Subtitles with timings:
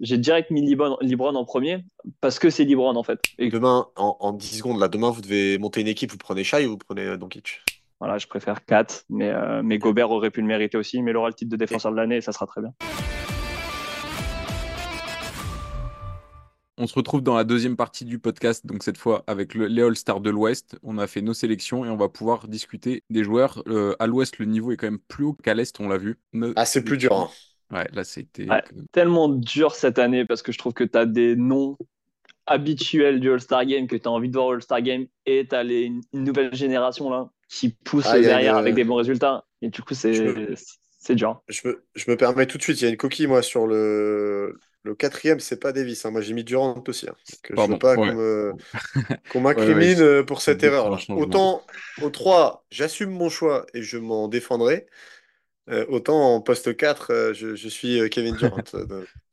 [0.00, 1.84] j'ai direct mis Libron, en premier
[2.20, 3.20] parce que c'est Libron en fait.
[3.38, 3.50] Et...
[3.50, 6.70] Demain, en, 10 secondes, là, demain, vous devez monter une équipe, vous prenez Shai ou
[6.70, 7.62] vous prenez euh, Doncic
[8.00, 11.16] Voilà, je préfère 4, mais, euh, mais Gobert aurait pu le mériter aussi, mais il
[11.16, 12.72] aura le titre de défenseur de l'année et ça sera très bien.
[16.80, 20.20] On se retrouve dans la deuxième partie du podcast, donc cette fois avec les All-Stars
[20.20, 20.78] de l'Ouest.
[20.84, 23.64] On a fait nos sélections et on va pouvoir discuter des joueurs.
[23.66, 26.20] Euh, à l'Ouest, le niveau est quand même plus haut qu'à l'Est, on l'a vu.
[26.54, 27.12] Ah, c'est plus dur.
[27.12, 27.30] Hein.
[27.70, 28.46] Ouais, là, c'était.
[28.92, 31.76] tellement dur cette année parce que je trouve que tu as des noms
[32.46, 35.62] habituels du All-Star Game, que tu as envie de voir All-Star Game et tu as
[35.62, 39.44] une nouvelle génération là qui pousse ah, derrière avec des bons résultats.
[39.62, 41.42] Et du coup, c'est dur.
[41.48, 43.66] Je me, je me permets tout de suite, il y a une coquille moi sur
[43.66, 46.04] le, le quatrième, c'est pas Davis.
[46.04, 46.10] Hein.
[46.10, 47.08] Moi, j'ai mis Durant aussi.
[47.08, 47.14] Hein.
[47.48, 50.98] je ne veux pas qu'on m'incrimine euh, pour cette erreur.
[51.10, 51.62] Autant
[52.02, 54.86] au 3, j'assume mon choix et je m'en défendrai.
[55.68, 58.62] Euh, autant en poste 4, euh, je, suis Kevin Durant.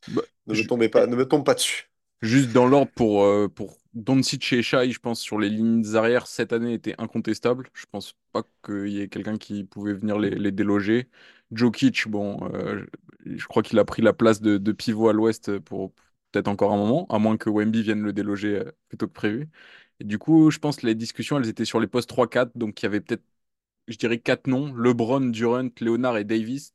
[0.10, 1.90] Bah, ne, me tombez pas, ne me tombe pas dessus.
[2.22, 6.54] Juste dans l'ordre pour, pour Doncic et Shai, je pense sur les lignes arrière cette
[6.54, 7.70] année était incontestable.
[7.74, 11.10] Je pense pas qu'il y ait quelqu'un qui pouvait venir les, les déloger.
[11.52, 12.38] Jokic, bon,
[13.26, 15.92] je crois qu'il a pris la place de, pivot à l'ouest pour
[16.32, 19.50] peut-être encore un moment, à moins que Wemby vienne le déloger euh, plutôt que prévu.
[20.00, 22.82] Et du coup, je pense que les discussions, elles étaient sur les postes 3-4, donc
[22.82, 23.24] il y avait peut-être,
[23.88, 26.74] je dirais, quatre noms, LeBron, Durant, Leonard et Davis,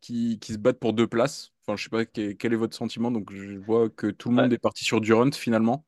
[0.00, 1.52] qui, qui se battent pour deux places.
[1.62, 4.52] Enfin, je sais pas quel, est votre sentiment, donc je vois que tout le monde
[4.52, 5.84] est parti sur Durant finalement.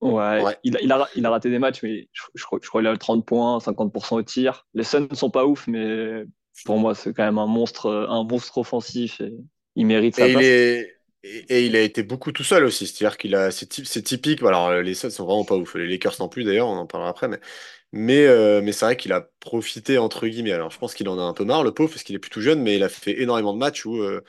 [0.00, 2.96] Ouais, Il, a, il, a, raté des matchs, mais je, crois, je crois qu'il a
[2.96, 4.66] 30 points, 50% au tir.
[4.74, 6.24] Les Suns ne sont pas ouf, mais
[6.64, 9.34] pour moi, c'est quand même un monstre, un monstre offensif et
[9.74, 10.44] il mérite sa et place.
[10.44, 10.94] Il est...
[11.24, 14.40] Et il a été beaucoup tout seul aussi, c'est-à-dire qu'il a, c'est typique.
[14.44, 17.10] Alors les Suns sont vraiment pas ouf, les Lakers non plus d'ailleurs, on en parlera
[17.10, 17.40] après, mais
[17.92, 20.52] mais, euh, mais c'est vrai qu'il a profité entre guillemets.
[20.52, 22.40] Alors je pense qu'il en a un peu marre, le pauvre, parce qu'il est plutôt
[22.40, 24.22] jeune, mais il a fait énormément de matchs où euh,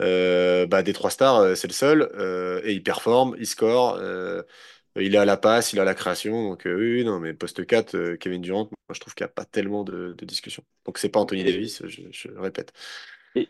[0.00, 2.10] euh, bah, des trois stars, c'est le seul,
[2.64, 3.98] et il performe, il score.
[5.00, 6.50] Il est à la passe, il a la création.
[6.50, 9.32] Donc, oui, non, mais poste 4, euh, Kevin Durant, moi, je trouve qu'il n'y a
[9.32, 10.64] pas tellement de, discussion.
[10.86, 12.72] Donc, c'est pas Anthony Davis, je, répète.
[13.34, 13.48] Et,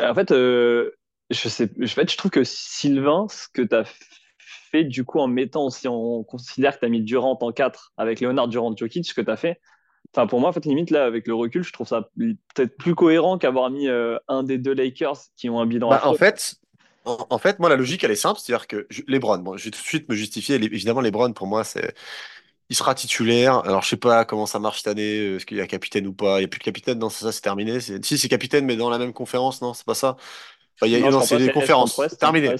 [0.00, 0.90] en, fait, je
[1.30, 4.04] sais, en fait, je trouve que Sylvain, ce que tu as fait,
[4.72, 8.20] du coup, en mettant, si on considère que tu as mis Durant en 4 avec
[8.20, 9.60] Leonard Durant Jokic, ce que tu as fait,
[10.14, 12.94] Enfin, pour moi, en fait, limite, là, avec le recul, je trouve ça peut-être plus
[12.94, 15.90] cohérent qu'avoir mis un des deux Lakers qui ont un bilan.
[15.90, 16.58] Bah, en fait,
[17.06, 18.40] en, fait, moi, la logique, elle est simple.
[18.40, 20.56] C'est-à-dire que LeBron, bon, je vais tout de suite me justifier.
[20.56, 21.94] Évidemment, LeBron, pour moi, c'est.
[22.68, 23.58] Il sera titulaire.
[23.58, 25.20] Alors, je sais pas comment ça marche cette année.
[25.20, 26.98] Euh, est-ce qu'il y a capitaine ou pas Il n'y a plus de capitaine.
[26.98, 27.78] Non, c'est ça, c'est terminé.
[27.80, 30.16] Si, c'est capitaine, mais dans la même conférence, non, c'est pas ça.
[30.82, 32.00] il y a, non, c'est des conférences.
[32.18, 32.56] terminé.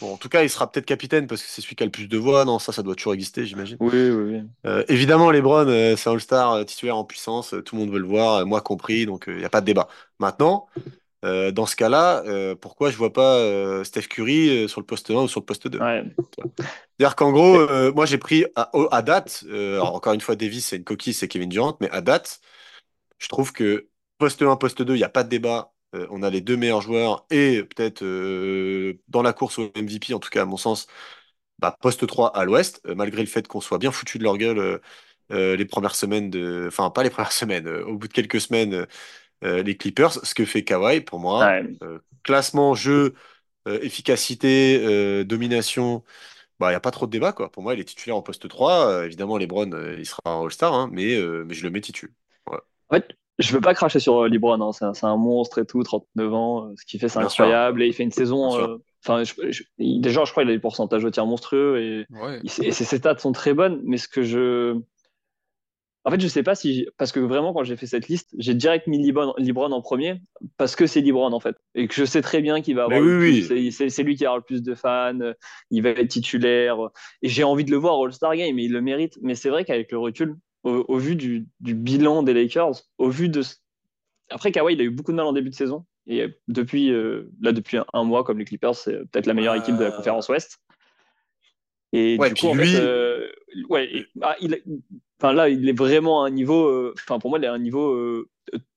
[0.00, 1.92] Bon, en tout cas, il sera peut-être capitaine parce que c'est celui qui a le
[1.92, 2.44] plus de voix.
[2.44, 3.76] Non, ça, ça doit toujours exister, j'imagine.
[3.80, 4.42] Oui, oui, oui.
[4.66, 7.54] Euh, évidemment, LeBron, euh, c'est All-Star titulaire en puissance.
[7.64, 9.06] tout le monde veut le voir, moi compris.
[9.06, 9.88] Donc, il n'y a pas de débat.
[10.18, 10.66] Maintenant,
[11.24, 15.10] euh, dans ce cas-là, euh, pourquoi je vois pas euh, Steph Curry sur le poste
[15.10, 19.44] 1 ou sur le poste 2 C'est-à-dire qu'en gros, moi j'ai pris à, date,
[19.80, 22.40] encore une fois, Davis c'est une coquille, c'est Kevin Durant, mais à date,
[23.18, 23.88] je trouve que
[24.18, 25.72] poste 1, poste 2, il n'y a pas de débat.
[25.92, 28.04] On a les deux meilleurs joueurs et peut-être
[29.08, 30.86] dans la course au MVP, en tout cas à mon sens,
[31.58, 34.80] bah, poste 3 à l'ouest, malgré le fait qu'on soit bien foutu de leur gueule
[35.30, 36.66] les premières semaines de.
[36.68, 38.86] Enfin, pas les premières semaines, au bout de quelques semaines
[39.44, 41.60] euh, les Clippers, ce que fait Kawhi pour moi.
[41.82, 43.14] Euh, classement, jeu,
[43.68, 46.02] euh, efficacité, domination,
[46.58, 47.32] bah, il n'y a pas trop de débat.
[47.32, 47.50] Quoi.
[47.50, 49.04] Pour moi, il est titulaire en poste 3.
[49.04, 52.14] évidemment, Lebron, il sera un All-Star, hein, mais, mais je le mets titulaire.
[52.46, 54.92] En fait, je veux pas cracher sur Lebron, hein.
[54.92, 58.02] c'est un, monstre et tout, 39 ans, ce qu'il fait c'est incroyable, et il fait
[58.02, 58.80] une saison.
[59.04, 59.22] Enfin,
[59.78, 62.06] déjà, je crois qu'il a des pourcentages de tir monstrueux et,
[62.62, 64.80] et ses stats sont très bonnes, mais ce que je
[66.08, 66.88] en fait, je sais pas si.
[66.96, 70.22] Parce que vraiment, quand j'ai fait cette liste, j'ai direct mis Libron, en premier,
[70.56, 71.54] parce que c'est Libron, en fait.
[71.74, 72.98] Et que je sais très bien qu'il va avoir.
[72.98, 73.72] Oui, oui.
[73.72, 75.18] C'est lui qui aura le plus de fans,
[75.70, 76.78] il va être titulaire.
[77.20, 79.18] Et j'ai envie de le voir All-Star Game, et il le mérite.
[79.20, 80.36] Mais c'est vrai qu'avec le recul,
[80.68, 83.42] au, vu du, bilan des Lakers, au vu de.
[84.30, 85.86] Après, Kawhi, il a eu beaucoup de mal en début de saison.
[86.06, 89.76] Et depuis, euh, là, depuis un, mois, comme les Clippers, c'est peut-être la meilleure équipe
[89.76, 90.58] de la conférence Ouest.
[91.92, 93.28] Et du coup, en fait, euh,
[93.68, 94.60] ouais, ah, il,
[95.20, 96.66] Enfin, là, il est vraiment à un niveau.
[96.66, 97.92] Euh, enfin, pour moi, il est à un niveau.
[97.92, 98.28] Euh,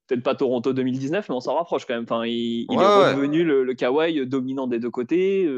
[0.08, 2.04] peut-être pas Toronto 2019, mais on s'en rapproche quand même.
[2.04, 5.48] Enfin, il, est revenu le, le Kawhi dominant des deux côtés.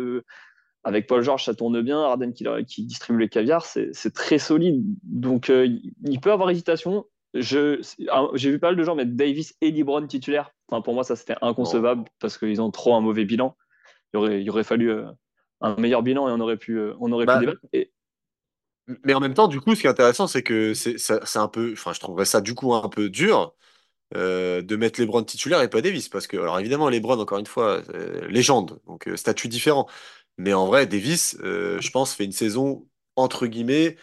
[0.85, 2.01] Euh, avec Paul George, ça tourne bien.
[2.03, 4.83] Arden qui, qui distribue les caviar, c'est très solide.
[5.03, 7.07] Donc, il peut avoir hésitation.
[7.35, 7.81] J'ai
[8.35, 10.53] vu pas mal de gens mettre Davis et LeBron titulaires.
[10.69, 13.57] Enfin, pour moi, ça c'était inconcevable parce qu'ils ont trop un mauvais bilan.
[14.13, 14.93] Il aurait, il aurait fallu
[15.61, 17.61] un meilleur bilan et on aurait pu, on aurait pu bah, débattre.
[17.73, 17.93] Et,
[19.05, 21.73] mais en même temps, du coup, ce qui est intéressant, c'est que c'est un peu.
[21.73, 23.55] Enfin, je trouverais ça du coup un peu dur
[24.15, 26.09] euh, de mettre LeBron titulaire et pas Davis.
[26.09, 29.89] Parce que, alors évidemment, LeBron, encore une fois, euh, légende, donc euh, statut différent.
[30.39, 32.87] Mais en vrai, Davis, euh, je pense, fait une saison,
[33.17, 33.97] entre guillemets,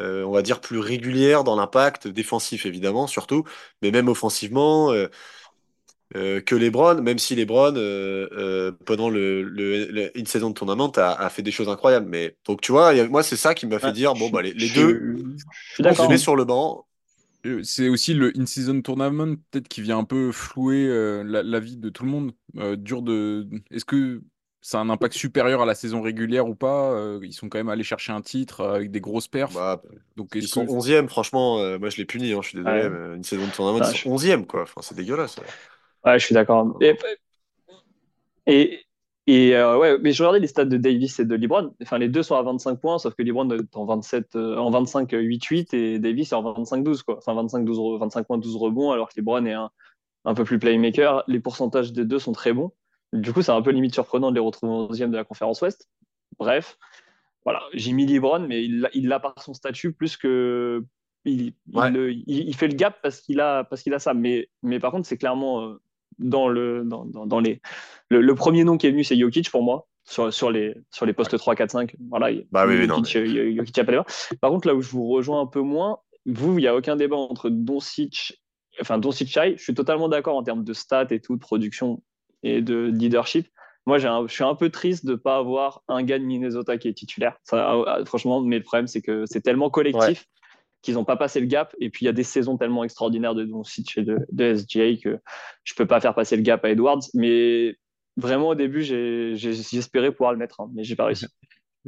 [0.00, 3.44] euh, on va dire plus régulière dans l'impact défensif, évidemment, surtout,
[3.82, 4.92] mais même offensivement.
[4.92, 5.08] euh,
[6.16, 10.54] euh, que LeBron, même si LeBron, euh, euh, pendant le, le- le- une saison de
[10.54, 12.06] tournament, a, a fait des choses incroyables.
[12.08, 14.30] Mais donc, tu vois, a- moi, c'est ça qui m'a fait Ouais, dire bon, je-
[14.30, 15.36] bah, les, les je- deux,
[15.78, 16.86] Je suis on met sur le banc.
[17.62, 21.76] C'est aussi le in-season tournament, peut-être qui vient un peu flouer euh, la, la vie
[21.76, 22.32] de tout le monde.
[22.56, 23.46] Euh, dur de.
[23.70, 24.22] Est-ce que
[24.66, 26.90] ça a un impact supérieur à la saison régulière ou pas?
[26.92, 29.52] Euh, ils sont quand même allés chercher un titre euh, avec des grosses perfs.
[29.52, 29.82] Bah,
[30.16, 32.84] Donc ils sont que 11e, franchement, euh, moi je les punis, hein, je suis désolé,
[32.84, 32.88] Ouais.
[32.88, 34.62] mais une saison de Ah, ils sont je- 11e, quoi.
[34.62, 35.36] Enfin, c'est dégueulasse.
[36.06, 36.78] Ouais, je suis d'accord.
[36.80, 36.96] Et,
[38.46, 38.80] et,
[39.26, 41.74] et, euh, ouais, mais je regardais les stats de Davis et de LeBron.
[41.82, 44.70] Enfin, les deux sont à 25 points, sauf que LeBron est en 27, euh, en
[44.70, 47.18] 25-8-8 et Davis est en 25-12, quoi.
[47.18, 49.70] Enfin, 25-12, re- 25 points, 12 rebonds, alors que LeBron est un,
[50.24, 51.24] un peu plus playmaker.
[51.26, 52.72] Les pourcentages des deux sont très bons.
[53.14, 55.60] Du coup, c'est un peu limite surprenant de les retrouver en 11e de la conférence
[55.62, 55.88] Ouest.
[56.38, 56.76] Bref,
[57.44, 60.84] voilà, j'ai mis LeBron, mais il l'a par son statut plus que.
[61.24, 61.90] Il, il, Ouais.
[61.90, 64.12] le- il- il fait le gap parce qu'il a, parce qu'il a ça.
[64.14, 65.80] Mais, mais par contre, c'est clairement euh,
[66.18, 67.62] dans, le, dans, dans, dans les.
[68.10, 71.06] Le, le premier nom qui est venu, c'est Jokic pour moi, sur, sur, les, sur
[71.06, 71.96] les postes 3, 4, 5.
[72.10, 74.04] Voilà, il- Bah oui, non, Jokic, euh, Jokic mains.
[74.40, 76.96] Par contre, là où je vous rejoins un peu moins, vous, il n'y a aucun
[76.96, 78.42] débat entre Doncic,
[78.80, 79.28] enfin Doncic.
[79.32, 82.02] Je suis totalement d'accord en termes de stats et tout, de production
[82.44, 83.48] et de leadership.
[83.86, 86.24] Moi, j'ai un- je suis un peu triste de ne pas avoir un gars de
[86.24, 87.36] Minnesota qui est titulaire.
[87.42, 90.26] Ça, ah, franchement, mais le problème, c'est que c'est tellement collectif
[90.80, 91.74] qu'ils n'ont pas passé le gap.
[91.80, 94.96] Et puis, il y a des saisons tellement extraordinaires de Doncic et de, de SGA
[95.02, 95.18] que
[95.64, 97.00] je ne peux pas faire passer le gap à Edwards.
[97.14, 97.76] Mais
[98.16, 101.26] vraiment, au début, j'espérais pouvoir le mettre, hein, mais j'ai pas réussi.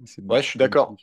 [0.04, 0.96] c'est Ouais, je suis d'accord.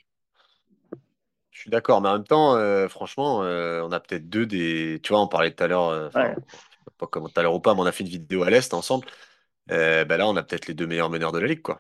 [1.52, 5.00] Je suis d'accord, mais en même temps, euh, franchement, euh, on a peut-être deux des.
[5.04, 6.36] Tu vois, on parlait tout à l'heure, euh, Ouais.
[6.98, 8.74] pas comment tout à l'heure ou pas, mais on a fait une vidéo à l'Est
[8.74, 9.06] ensemble.
[9.72, 11.80] Euh, bah là, on a peut-être les deux meilleurs meneurs de la ligue, quoi.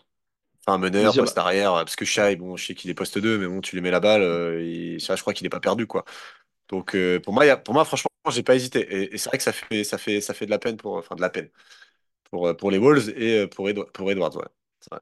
[0.68, 3.48] Enfin, meneur, poste arrière, parce que Shai, bon, je sais qu'il est poste 2, mais
[3.48, 5.88] bon, tu lui mets la balle, euh, et ça, je crois qu'il n'est pas perdu,
[5.88, 6.06] quoi.
[6.70, 8.82] Donc, euh, pour moi, y a- pour moi, franchement, j'ai pas hésité.
[8.82, 10.98] Et, et c'est vrai que ça fait, ça fait, ça fait de la peine pour,
[10.98, 11.50] enfin, de la peine
[12.32, 14.46] pour, euh, pour les Wolves et pour, pour Edwards, ouais.
[14.82, 15.02] C'est vrai.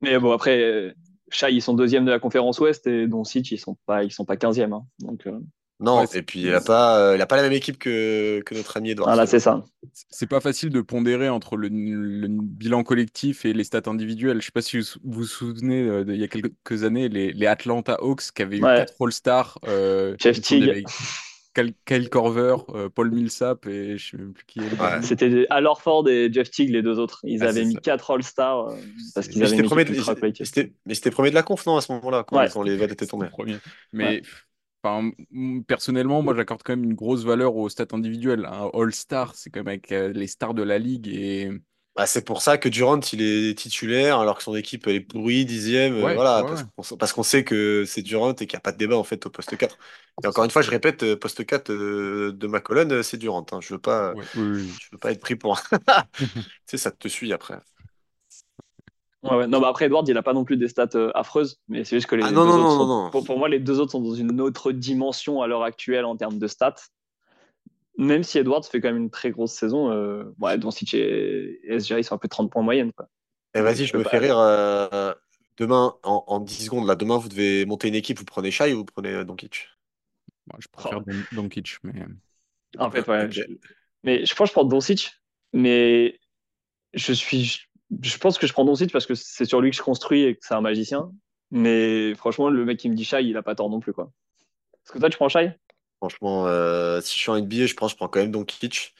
[0.00, 0.94] Mais bon, après,
[1.30, 4.24] Shai, ils sont deuxième de la conférence Ouest et Doncic, ils sont pas, ils sont
[4.24, 4.72] pas 15e.
[4.72, 4.86] hein.
[4.98, 5.38] Donc, euh,
[5.82, 8.40] Non, Ouais, et puis il a pas, euh, il a pas la même équipe que,
[8.46, 9.08] que notre ami Edwards.
[9.08, 9.64] voilà, c'est ça.
[10.08, 14.40] C'est pas facile de pondérer entre le, le bilan collectif et les stats individuelles.
[14.40, 17.32] Je sais pas si vous vous souvenez, euh, de- il y a quelques années, les,
[17.32, 18.76] les Atlanta Hawks qui avaient eu Ouais.
[18.76, 19.58] quatre All-Stars.
[19.68, 20.84] euh, Jeff Teague.
[21.54, 25.02] Kyle, Kyle Korver, euh, Paul Millsap et je sais même plus qui Ouais.
[25.02, 27.20] C'était Al Horford et Jeff Teague, les deux autres.
[27.24, 27.80] Ils Ah, avaient mis ça.
[27.80, 28.76] quatre All-Stars euh,
[29.14, 30.14] parce qu'ils Mais avaient c'était une premier, équipe de- ultra
[30.86, 32.48] mais c'était premier de la conf, non, à ce moment-là, quand, Ouais.
[32.50, 33.28] quand les votes étaient tombés.
[33.28, 33.58] premier.
[33.92, 34.22] Mais
[34.82, 35.10] enfin,
[35.66, 38.44] personnellement, moi, j'accorde quand même une grosse valeur aux stats individuelles.
[38.46, 41.50] Un All-Star, c'est quand même avec euh, les stars de la ligue et
[41.94, 45.00] Bah, c'est pour ça que Durant, il est titulaire, alors que son équipe, elle est
[45.02, 48.34] pourrie, dixième, euh, Ouais, voilà, ouais, parce qu'on parce qu'on sait que c'est Durant et
[48.46, 49.76] qu'il n'y a pas de débat, en fait, au poste 4.
[50.22, 53.44] Et encore une fois, je répète, euh, poste 4 euh, de ma colonne, c'est Durant.
[53.52, 53.60] hein.
[53.60, 54.26] Je veux pas, Ouais,
[54.78, 55.60] je veux pas être pris pour.
[56.66, 57.58] Tu sais, ça te suit après.
[59.22, 59.46] Ouais, ouais.
[59.46, 61.96] Non, bah après, Edward, il a pas non plus des stats euh, affreuses, mais c'est
[61.96, 63.10] juste que les Ah non, deux non, autres non, sont, non, non.
[63.10, 66.16] Pour, pour moi, les deux autres sont dans une autre dimension à l'heure actuelle en
[66.16, 66.74] termes de stats.
[67.98, 71.78] Même si Edwards fait quand même une très grosse saison, euh, ouais, Doncic et et
[71.78, 72.90] SGA ils sont un peu 30 points en moyenne.
[72.92, 73.06] Quoi.
[73.54, 74.38] Et vas-y, Je je peux me fais rire.
[74.38, 75.12] euh,
[75.58, 78.72] demain, en, en 10 secondes, là, demain, vous devez monter une équipe, vous prenez Shai
[78.72, 79.68] ou vous prenez euh, Doncic
[80.46, 81.02] Moi, je préfère Oh.
[81.06, 81.92] Don- Doncic, mais
[82.78, 83.26] En fait, ouais.
[83.26, 83.32] Ok.
[83.32, 83.42] je-
[84.04, 85.12] mais je pense que je prends Doncic,
[85.52, 86.18] mais
[86.94, 87.60] je suis,
[88.00, 90.34] je pense que je prends Doncic parce que c'est sur lui que je construis et
[90.34, 91.12] que c'est un magicien.
[91.50, 94.10] Mais franchement, le mec qui me dit Shai, il a pas tort non plus, quoi.
[94.84, 95.52] Est-ce que toi, tu prends Shai?
[95.98, 98.94] Franchement, euh, si je suis en NBA, je pense que je prends quand même Doncic.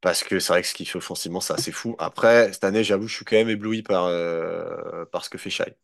[0.00, 1.96] Parce que c'est vrai que ce qu'il fait offensivement, c'est assez fou.
[1.98, 5.50] Après, cette année, j'avoue, je suis quand même ébloui par, euh, par ce que fait
[5.50, 5.76] Shai.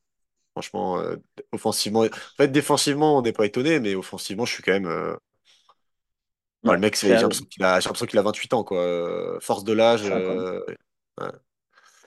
[0.52, 1.16] Franchement, euh,
[1.52, 2.02] offensivement.
[2.02, 4.86] En fait, défensivement, on n'est pas étonné, mais offensivement, je suis quand même.
[4.86, 5.16] euh,
[6.64, 9.38] enfin, Ouais, le mec, j'ai l'impression qu'il a, j'ai l'impression qu'il a 28 ans, quoi.
[9.40, 10.02] Force de l'âge.
[10.04, 10.60] Euh,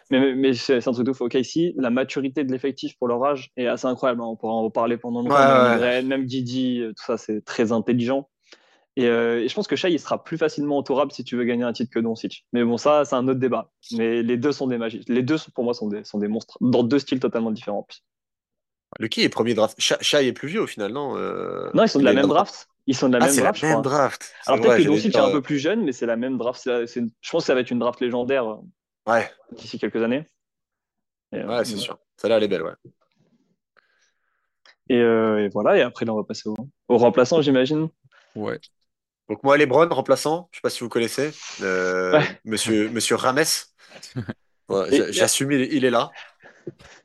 [0.10, 1.26] Mais, c'est un truc de fou.
[1.26, 4.22] Ok, ici, la maturité de l'effectif pour leur âge est assez incroyable.
[4.22, 4.26] hein.
[4.28, 5.36] On pourra en reparler pendant longtemps.
[5.36, 5.88] Ouais, même, ouais.
[5.88, 8.30] Green, même Didi, euh, tout ça, c'est très intelligent.
[8.96, 11.44] Et, euh, et je pense que Shai, il sera plus facilement entourable si tu veux
[11.44, 12.46] gagner un titre que Doncic.
[12.54, 13.70] Mais bon, ça, c'est un autre débat.
[13.92, 15.04] Mais les deux sont des magies.
[15.08, 17.86] Les deux, pour moi, sont des, sont des monstres dans deux styles totalement différents.
[19.00, 21.90] Le qui est premier draft Shai est plus vieux au final, non Euh, Non, ils
[21.90, 22.68] sont de la même draft.
[22.88, 24.34] Ils sont de la Ah, même la draft, je même draft.
[24.48, 26.64] Alors peut-être que Doncic est un peu plus jeune, mais c'est la même draft.
[26.66, 28.58] Je pense que ça va être une draft légendaire
[29.08, 30.26] Ouais, d'ici quelques années.
[31.32, 31.98] Et, euh, ouais, c'est sûr.
[32.18, 32.74] Celle-là, elle est belle, ouais.
[34.90, 36.56] Et, euh, et voilà, et après là on va passer au,
[36.88, 37.90] au remplaçant, j'imagine.
[38.36, 38.60] ouais.
[39.30, 42.40] Donc moi, LeBron, remplaçant, je sais pas si vous connaissez, euh, Ouais.
[42.46, 43.44] Monsieur, Monsieur Rames.
[44.70, 46.12] Ouais, j'assume, il, il est là.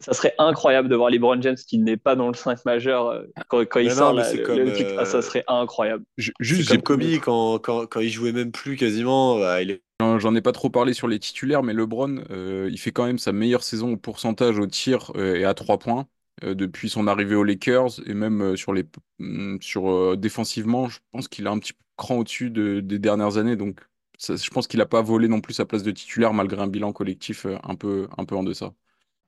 [0.00, 3.22] Ça serait incroyable de voir LeBron James qui n'est pas dans le 5 majeur euh,
[3.46, 4.94] quand, quand il non, sort mais la- c'est le, comme, le titre.
[4.98, 6.04] Ah, ça serait incroyable.
[6.16, 9.38] Juste, comme Kobe quand, quand, quand il jouait même plus quasiment.
[9.38, 9.82] bah, il est...
[10.18, 13.18] J'en ai pas trop parlé sur les titulaires, mais LeBron, euh, il fait quand même
[13.18, 16.06] sa meilleure saison au pourcentage au tir euh, et à trois points
[16.44, 18.84] euh, depuis son arrivée aux Lakers et même euh, sur les
[19.20, 23.36] hum, sur euh, défensivement, je pense qu'il a un petit cran au-dessus de- des dernières
[23.36, 23.56] années.
[23.56, 23.80] Donc,
[24.18, 26.66] ça- je pense qu'il a pas volé non plus sa place de titulaire malgré un
[26.68, 28.72] bilan collectif euh, un peu un peu en deçà.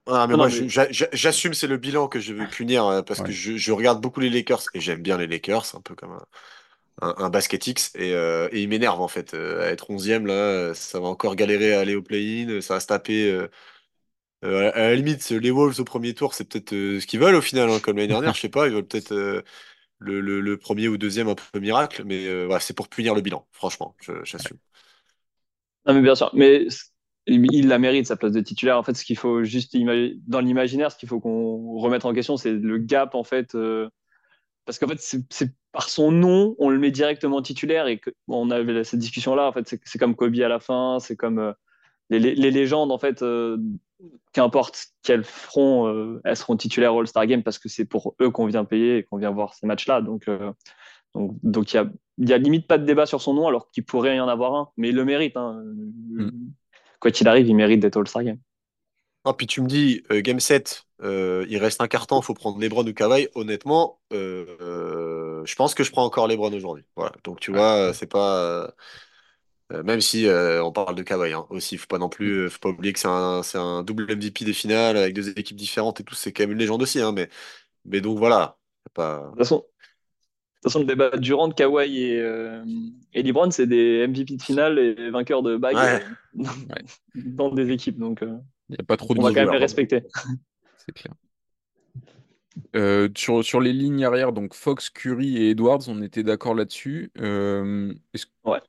[0.06, 2.34] Ah, mais Non, moi, non, je- mais j'a- j'a- j'assume, c'est le bilan que je
[2.34, 3.32] veux punir euh, parce que Ouais.
[3.32, 6.26] je, je regarde beaucoup les Lakers et j'aime bien les Lakers, un peu comme un,
[7.00, 9.34] un, basket X et, euh, et il m'énerve en fait.
[9.34, 12.74] Euh, à être onzième là, euh, ça va encore galérer à aller au play-in, ça
[12.74, 13.46] va se taper.
[14.42, 17.70] à, la limite, les Wolves au premier tour, c'est peut-être ce qu'ils veulent au final,
[17.70, 19.14] hein, comme l'année dernière, je sais pas, ils veulent peut-être
[19.98, 23.96] le, premier ou deuxième un peu miracle, mais voilà, c'est pour punir le bilan, franchement,
[24.22, 24.58] j'assume.
[25.86, 26.30] Non, mais bien sûr.
[26.34, 26.66] Mais
[27.26, 28.78] il la mérite, sa place de titulaire.
[28.78, 29.76] En fait, ce qu'il faut juste
[30.26, 33.54] dans l'imaginaire, ce qu'il faut qu'on remette en question, c'est le gap, en fait.
[34.64, 37.86] Parce qu'en fait, c'est par son nom, on le met directement titulaire.
[37.86, 39.48] Et que, bon, on avait cette discussion-là.
[39.48, 41.52] En fait, c'est comme Kobe à la fin, c'est comme euh,
[42.10, 43.22] les, légendes, en fait.
[43.22, 43.58] euh,
[44.32, 48.46] qu'importe quel front, euh, elles seront titulaires All-Star Game parce que c'est pour eux qu'on
[48.46, 50.02] vient payer et qu'on vient voir ces matchs-là.
[50.02, 50.28] Donc,
[51.14, 51.86] donc, donc il y a,
[52.18, 54.28] il y a limite pas de débat sur son nom alors qu'il pourrait y en
[54.28, 55.36] avoir un, mais il le mérite.
[55.36, 55.62] Hein.
[56.10, 56.30] Mm.
[57.00, 58.38] Quoi qu'il arrive, il mérite d'être All-Star Game.
[59.24, 62.34] Ah, puis tu me dis, euh, Game 7, euh, il reste un carton, il faut
[62.34, 63.28] prendre LeBron ou Kawhi.
[63.34, 66.84] Honnêtement, euh, je pense que je prends encore LeBron aujourd'hui.
[66.96, 67.12] Voilà.
[67.24, 68.74] Donc tu vois, c'est pas.
[69.70, 72.92] même si on parle de Kawhi hein, aussi, faut pas non plus, faut pas oublier
[72.92, 76.14] que c'est un, c'est un double MVP des finales avec deux équipes différentes et tout,
[76.14, 77.00] c'est quand même une légende aussi.
[77.00, 77.28] Hein, mais,
[77.84, 78.58] mais donc voilà.
[78.94, 79.18] Pas...
[79.20, 82.62] De toute façon, de toute façon le débat Durant, Kawhi et,
[83.14, 86.02] et LeBron, c'est des MVP de finale et vainqueurs de bagues Ouais.
[86.40, 86.44] euh,
[87.14, 87.98] dans des équipes.
[87.98, 88.22] Donc,
[88.68, 90.02] Il n'y a pas trop de on va quand même les respecter.
[90.78, 91.14] c'est clair.
[92.76, 97.10] Euh, sur, sur les lignes arrière, donc Fox, Curry et Edwards, on était d'accord là-dessus.
[97.18, 97.92] Euh,
[98.44, 98.60] Ouais.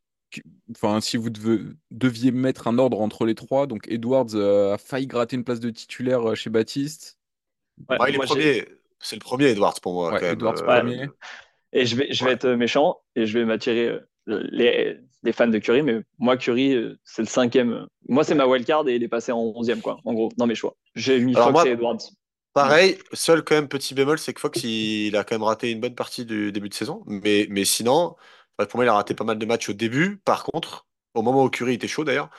[0.72, 1.62] enfin, si vous devez-
[1.92, 5.60] deviez mettre un ordre entre les trois, donc Edwards euh, a failli gratter une place
[5.60, 7.20] de titulaire euh, chez Baptiste.
[7.90, 8.66] Ouais, Ouais, il est moi, j'ai- premier.
[9.00, 10.34] C'est le premier, Edwards, pour moi, Ouais, quand même.
[10.34, 11.08] Edwards premier.
[11.74, 12.36] Et je vais, je vais Ouais.
[12.36, 16.98] être méchant et je vais m'attirer les, les fans de Curry, mais moi, Curry, euh,
[17.04, 17.88] c'est le cinquième.
[18.08, 20.56] Moi, c'est ma wildcard et il est passé en onzième, quoi, en gros, dans mes
[20.56, 20.76] choix.
[20.96, 21.98] J'ai mis Alors Fox moi- et Edwards.
[22.54, 25.82] Pareil, seul quand même petit bémol, c'est que Fox, il, a quand même raté une
[25.82, 27.04] bonne partie du début de saison.
[27.06, 28.16] Mais, mais sinon,
[28.58, 30.18] pour moi, il a raté pas mal de matchs au début.
[30.24, 32.30] Par contre, au moment où Curry était chaud d'ailleurs.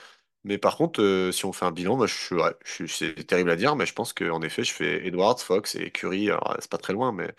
[0.43, 3.13] Mais par contre, euh, si on fait un bilan, moi, je, suis- ouais, je c'est
[3.25, 6.29] terrible à dire, mais je pense qu'en effet, je fais Edwards, Fox et Curry.
[6.29, 7.33] Alors, c'est pas très loin, mais,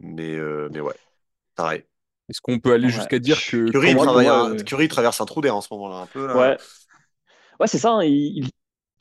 [0.00, 0.94] mais, euh, mais ouais,
[1.56, 1.84] pareil.
[2.28, 2.92] Est-ce qu'on peut aller Ouais.
[2.92, 6.06] jusqu'à dire que Curry, un- euh, Curry traverse un trou d'air en ce moment-là, un
[6.06, 6.26] peu.
[6.26, 6.36] Là.
[6.36, 6.56] Ouais,
[7.60, 7.92] ouais c'est ça.
[7.92, 8.48] hein, il,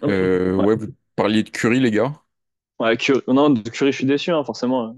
[0.03, 0.65] euh, Ouais.
[0.65, 2.13] ouais, vous parliez de Curry, les gars?
[2.79, 4.84] Ouais, Curry, non, de Curry, je suis déçu, hein, forcément.
[4.88, 4.98] hein.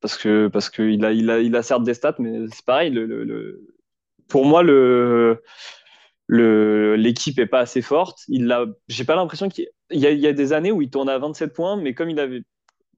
[0.00, 2.64] Parce que, parce que il a, il a, il a certes des stats, mais c'est
[2.64, 2.90] pareil.
[2.90, 3.66] Le, le, le-
[4.28, 5.42] Pour moi, le,
[6.28, 8.20] le, l'équipe est pas assez forte.
[8.28, 10.82] Il a, j'ai pas l'impression qu'il il y a, il y a des années où
[10.82, 12.42] il tournait à 27 points, mais comme il avait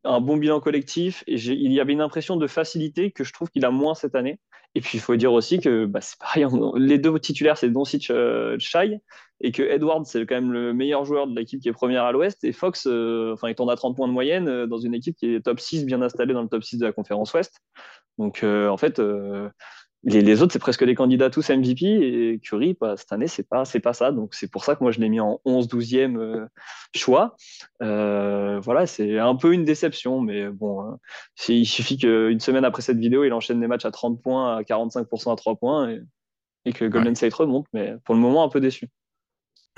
[0.04, 3.50] un bon bilan collectif, et il y avait une impression de facilité que je trouve
[3.50, 4.40] qu'il a moins cette année.
[4.74, 8.10] Et puis, il faut dire aussi que bah, c'est pareil, les deux titulaires, c'est Doncic,
[8.10, 9.00] euh, Shai,
[9.42, 12.12] et que Edwards, c'est quand même le meilleur joueur de l'équipe qui est première à
[12.12, 14.94] l'Ouest, et Fox, euh, enfin, il tourne à 30 points de moyenne euh, dans une
[14.94, 17.60] équipe qui est top 6, bien installée dans le top 6 de la conférence Ouest.
[18.18, 19.00] Donc, euh, en fait,
[20.04, 23.48] les, les autres, c'est presque des candidats tous MVP, et Curry, bah, cette année, c'est
[23.48, 24.10] pas, c'est pas ça.
[24.10, 26.46] Donc, c'est pour ça que moi, je l'ai mis en 11-12e euh,
[26.94, 27.36] choix.
[27.82, 30.98] Euh, voilà, c'est un peu une déception, mais bon, hein,
[31.36, 34.56] c'est- il suffit qu'une semaine après cette vidéo, il enchaîne des matchs à 30 points,
[34.56, 36.00] à 45% à 3 points, et,
[36.64, 38.88] et que Golden State remonte, mais pour le moment, un peu déçu.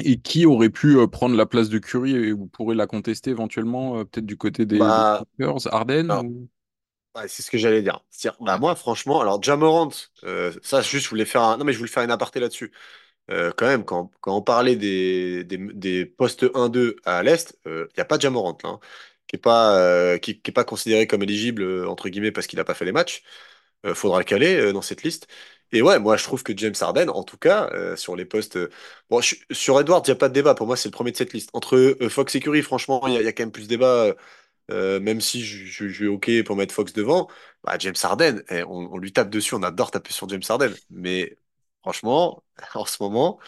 [0.02, 3.30] Et qui aurait pu euh, prendre la place de Curry et vous pourrez la contester
[3.30, 6.48] éventuellement, euh, peut-être du côté des, Bah, des Clippers, Harden alors, ou-
[7.14, 8.02] Ouais, c'est ce que j'allais dire.
[8.10, 9.90] C'est-à-dire, bah, moi, franchement, alors Jamorant,
[10.24, 11.56] euh, ça, juste, je voulais faire un...
[11.58, 12.72] Non, mais je voulais faire une aparté là-dessus.
[13.30, 17.86] Euh, quand même, quand, quand on parlait des, des, des postes 1-2 à l'Est, il
[17.96, 18.80] n'y a pas Jamorant, là, hein,
[19.28, 22.46] qui n'est pas, euh, qui, qui est pas considéré comme éligible, euh, entre guillemets, parce
[22.48, 23.22] qu'il n'a pas fait les matchs.
[23.86, 25.28] Euh, faudra le caler euh, dans cette liste.
[25.72, 28.56] Et ouais, moi, je trouve que James Harden, en tout cas, euh, sur les postes...
[28.56, 28.70] euh,
[29.10, 30.54] Bon, je- sur Edwards, il n'y a pas de débat.
[30.54, 31.50] Pour moi, c'est le premier de cette liste.
[31.52, 33.64] Entre euh, Fox et Curry, franchement, il y, a il y a quand même plus
[33.64, 33.86] de débat.
[34.06, 34.14] euh,
[34.70, 37.28] euh, même si je, je, je suis OK pour mettre Fox devant,
[37.64, 40.72] bah, James Harden, eh, on, lui tape dessus, on adore taper sur James Harden.
[40.90, 41.36] Mais
[41.82, 42.44] franchement,
[42.74, 43.38] en ce moment,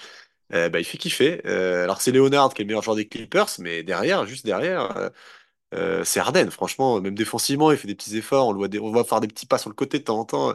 [0.52, 1.42] eh, bah, il fait kiffer.
[1.46, 5.11] Euh, alors c'est Leonard qui est le meilleur joueur des Clippers, mais derrière, juste derrière,
[5.75, 8.78] euh, c'est Harden, franchement, même défensivement, il fait des petits efforts, on le voit, des-
[8.78, 10.54] on voit faire des petits pas sur le côté de temps en temps,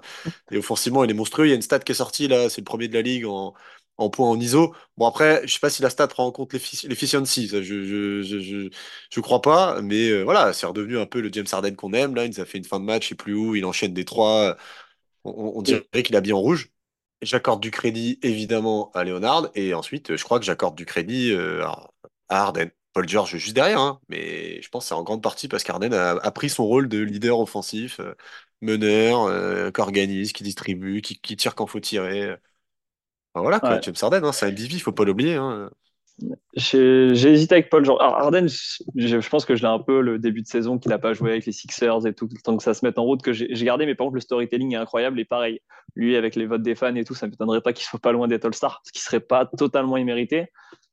[0.51, 1.47] et offensivement, il est monstrueux.
[1.47, 3.25] Il y a une stat qui est sortie là, c'est le premier de la ligue
[3.25, 3.53] en,
[3.97, 4.73] en points en ISO.
[4.97, 7.85] Bon, après, je sais pas si la stat prend en compte l'effici- l'efficiency, ça, je,
[7.85, 8.69] je, je, je,
[9.11, 12.15] je crois pas, mais euh, voilà, c'est redevenu un peu le James Harden qu'on aime.
[12.15, 13.93] Là, il nous a fait une fin de match, je sais plus où, il enchaîne
[13.93, 14.57] des trois,
[15.23, 16.69] on, on on dirait qu'il a bien en rouge.
[17.21, 21.65] J'accorde du crédit évidemment à Leonard et ensuite je crois que j'accorde du crédit euh,
[22.29, 22.69] à Harden.
[22.93, 25.93] Paul George juste derrière, hein, mais je pense que c'est en grande partie parce qu'Harden
[25.93, 28.15] a, a pris son rôle de leader offensif, euh,
[28.61, 32.35] meneur, euh, qui organise, qui distribue, qui, qui tire quand faut tirer.
[33.33, 33.79] Enfin, voilà quoi, Ouais.
[33.81, 35.35] James Harden, hein, c'est un MVP, faut pas l'oublier.
[35.35, 35.69] Hein.
[36.55, 37.99] J'ai hésité avec Paul George.
[38.01, 40.89] Alors, Harden, je, je pense que je l'ai un peu le début de saison qu'il
[40.89, 43.03] n'a pas joué avec les Sixers et tout, le temps que ça se mette en
[43.03, 43.85] route, que j'ai gardé.
[43.85, 45.19] Mais par contre, le storytelling est incroyable.
[45.19, 45.61] Et pareil,
[45.95, 48.11] lui, avec les votes des fans et tout, ça ne m'étonnerait pas qu'il soit pas
[48.11, 50.47] loin d'être All-Star, ce qui serait pas totalement immérité.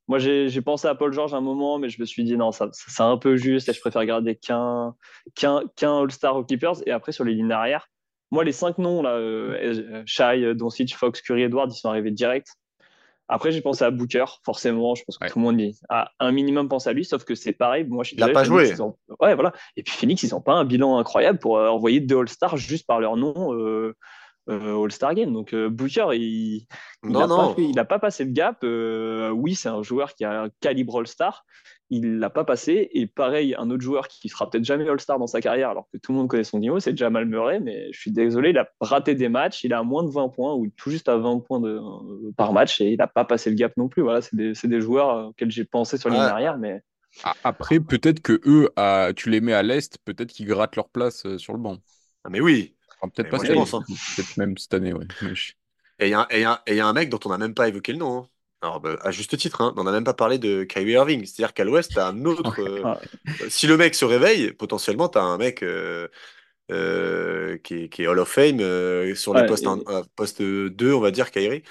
[0.07, 2.69] Moi, j'ai pensé à Paul George un moment, mais je me suis dit non, ça,
[2.71, 4.95] ça- c'est un peu juste et je préfère garder qu'un
[5.35, 6.77] qu'un qu'un All-Star aux Clippers.
[6.87, 7.87] Et après, sur les lignes arrière,
[8.31, 12.47] moi, les cinq noms, là, euh, Shai, Doncic, Fox, Curry, Edwards, ils sont arrivés direct.
[13.31, 14.95] Après, j'ai pensé à Booker, forcément.
[14.95, 15.29] Je pense que Ouais.
[15.29, 17.83] tout le monde y a un minimum pensé à lui, sauf que c'est pareil.
[17.83, 18.81] Moi, je suis Il a désolé, pas Phoenix, joué.
[18.81, 19.53] ont- Ouais, voilà.
[19.77, 22.87] Et puis Phoenix, ils n'ont pas un bilan incroyable pour euh, envoyer deux All-Stars juste
[22.87, 23.95] par leur nom euh,
[24.49, 25.31] euh, All-Star Game.
[25.31, 26.65] Donc euh, Booker, il
[27.03, 28.57] n'a pas, il pas passé le gap.
[28.63, 31.45] Euh, oui, c'est un joueur qui a un calibre All-Star.
[31.91, 32.89] Il l'a pas passé.
[32.93, 35.97] Et pareil, un autre joueur qui sera peut-être jamais All-Star dans sa carrière, alors que
[35.97, 37.59] tout le monde connaît son niveau, c'est Jamal Murray.
[37.59, 39.63] Mais je suis désolé, il a raté des matchs.
[39.63, 42.53] Il a moins de 20 points ou tout juste à 20 points de, euh, par
[42.53, 44.03] match et il n'a pas passé le gap non plus.
[44.03, 46.27] Voilà, c'est des, c'est des joueurs euh, auxquels j'ai pensé sur ligne Ouais.
[46.27, 46.81] arrière, mais
[47.43, 51.25] Après, peut-être que eux, à- tu les mets à l'Est, peut-être qu'ils grattent leur place
[51.25, 51.77] euh, sur le banc.
[52.23, 52.75] Ah, mais oui.
[53.01, 53.83] Enfin, peut-être pas cette année, hein.
[54.15, 55.05] peut-être même cette année, ouais.
[55.99, 57.91] Il y, y et il y a un mec dont on n'a même pas évoqué
[57.93, 58.19] le nom.
[58.23, 58.29] hein.
[58.61, 61.25] Alors, bah, à juste titre, hein, on n'a même pas parlé de Kyrie Irving.
[61.25, 62.59] C'est-à-dire qu'à l'Ouest, t'as un autre.
[62.61, 62.99] euh, Ah,
[63.49, 66.07] si le mec se réveille, potentiellement, t'as un mec euh,
[66.71, 70.03] euh, qui, est, qui est Hall of Fame euh, sur les postes, un- et, euh,
[70.15, 71.63] poste 2, on va dire, Kyrie.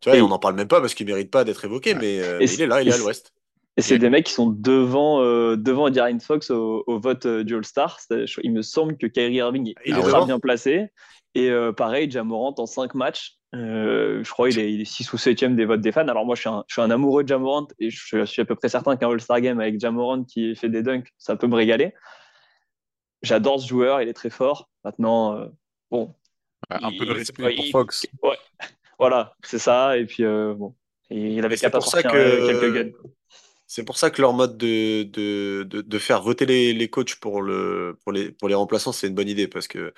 [0.00, 1.98] Tu vois, et on n'en parle même pas parce qu'il mérite pas d'être évoqué, ouais.
[1.98, 3.32] mais, euh, il est là, il est à l'Ouest.
[3.76, 5.88] Et c'est des mecs qui sont devant, euh, devant
[6.20, 7.98] Fox au, au vote euh, du All-Star.
[8.42, 10.86] Il me semble que Kyrie Irving est ultra devant bien placé.
[11.34, 13.38] Et euh, pareil, Jamorant en 5 matchs.
[13.54, 16.06] Euh, je crois qu'il est, il est 6 ou 7 des votes des fans.
[16.08, 18.44] Alors moi, je suis un, je suis un amoureux de Jamorant et je, suis à
[18.44, 21.56] peu près certain qu'un All-Star Game avec Jamorant qui fait des dunks, ça peut me
[21.56, 21.94] régaler.
[23.22, 24.68] J'adore ce joueur, il est très fort.
[24.84, 25.46] Maintenant, euh,
[25.90, 26.14] bon,
[26.70, 28.06] Un peu de respect pour il- Fox.
[28.22, 28.36] ouais,
[28.98, 29.96] voilà, c'est ça.
[29.96, 30.74] Et puis, euh, bon,
[31.10, 32.90] il avait qu'à c'est pas pour ça euh, quelques que guns.
[33.66, 37.14] c'est pour ça que leur mode de, de, de, de faire voter les, les coachs
[37.16, 39.94] pour le pour les pour les remplaçants, c'est une bonne idée parce que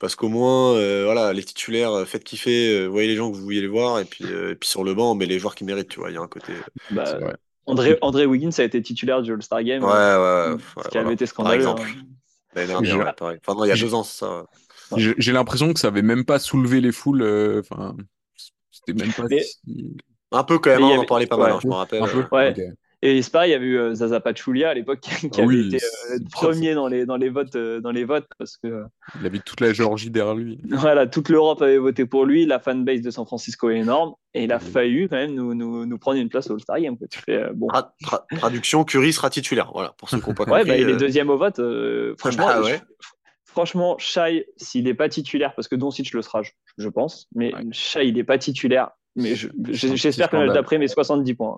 [0.00, 3.36] parce qu'au moins euh, voilà les titulaires euh, faites kiffer, euh, voyez les gens que
[3.36, 5.54] vous vouliez les voir et puis euh, et puis sur le banc, mais les joueurs
[5.54, 6.54] qui méritent, tu vois, il y a un côté.
[6.90, 7.18] Bah.
[7.66, 10.98] André, André Wiggins a été titulaire du All-Star Game, Ouais, euh, ouais, ce ouais, qui
[10.98, 11.60] avait été Par scandaleux.
[11.62, 12.06] exemple, hein.
[12.54, 13.38] l'année J'ai dernière, ouais, pareil.
[13.46, 14.46] Enfin non, il y a deux ans, ça.
[14.96, 17.22] j'ai- j'ai l'impression que ça avait même pas soulevé les foules.
[17.22, 17.96] euh, Enfin,
[18.70, 19.44] c'était même pas Mais.
[20.32, 22.02] Un peu quand même, hein, on en parlait pas mal, hein, je me rappelle.
[22.02, 22.24] Un peu?
[22.32, 22.54] ouais.
[23.02, 25.46] Et c'est pareil, il y avait eu euh, Zaza Pachulia à l'époque qui Ah avait
[25.46, 28.84] oui, été euh, premier dans les, dans les votes, euh, dans les votes parce que
[29.18, 30.60] Il avait toute la Géorgie derrière lui.
[30.68, 34.44] voilà, toute l'Europe avait voté pour lui, la fanbase de San Francisco est énorme et
[34.44, 34.64] il a Mhm.
[34.64, 36.96] failli quand même nous, nous, nous prendre une place au All-Star Game.
[37.10, 37.68] Tu fais, euh, bon.
[37.68, 39.70] tra- tra- traduction, Curry sera titulaire.
[39.72, 41.58] Voilà, pour ceux qui n'ont pas Ouais, bah, il est euh, deuxième au vote.
[41.58, 42.74] euh, franchement, bah je-
[43.46, 47.54] franchement, Shai, s'il n'est pas titulaire, parce que Doncic le sera, je, je pense, mais
[47.54, 47.62] Ouais.
[47.72, 48.90] Shai, il n'est pas titulaire.
[49.16, 50.54] Mais je- C'est un je- j'espère que scandale.
[50.54, 51.56] d'après mes 70 points.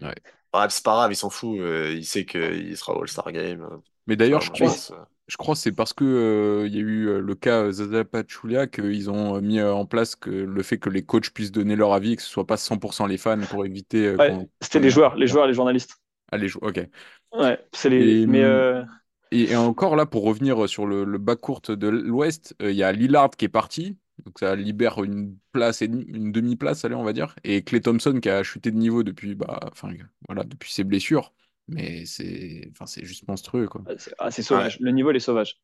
[0.00, 0.14] Ouais.
[0.52, 1.58] Ah, c'est pas grave, il s'en fout.
[1.60, 3.62] euh, il sait qu'il sera All-Star Game.
[3.62, 4.96] euh, Mais d'ailleurs, je moi, crois, pense, euh,
[5.28, 7.72] je crois que c'est parce que euh, il y a eu euh, le cas euh,
[7.72, 11.30] Zaza Pachulia qu'ils ont euh, mis euh, en place que le fait que les coachs
[11.32, 14.38] puissent donner leur avis, que ce soit pas 100% les fans pour éviter euh, Ouais,
[14.38, 15.96] qu'on c'était les joueurs, les joueurs, les journalistes.
[16.30, 16.88] Ah, les jou- ok.
[17.32, 18.20] Ouais, c'est les.
[18.20, 18.84] Et, Mais hum, euh,
[19.32, 22.76] et, et encore là, pour revenir sur le, le bas court de l'Ouest, euh, il
[22.78, 23.98] y a Lillard qui est parti.
[24.24, 27.34] Donc ça libère une place et une demi-place, allez, on va dire.
[27.44, 29.92] Et Klay Thompson qui a chuté de niveau depuis, bah, enfin,
[30.28, 31.32] voilà, depuis ses blessures.
[31.68, 33.82] Mais c'est, enfin, c'est juste monstrueux, quoi.
[33.98, 34.78] c'est ah, c'est sauvage.
[34.80, 35.60] Le niveau, il est sauvage.